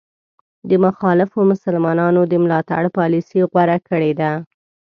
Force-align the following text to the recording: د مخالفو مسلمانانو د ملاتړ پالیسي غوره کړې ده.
د 0.69 0.71
مخالفو 0.85 1.39
مسلمانانو 1.51 2.21
د 2.31 2.33
ملاتړ 2.43 2.83
پالیسي 2.97 3.39
غوره 3.51 3.77
کړې 3.87 4.11
ده. 4.19 4.31